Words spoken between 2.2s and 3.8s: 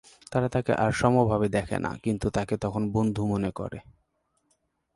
তাকে তখনও বন্ধু মনে করে।